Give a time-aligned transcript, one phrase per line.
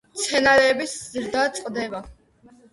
[0.17, 2.05] მცენარეების ზრდა წყდება.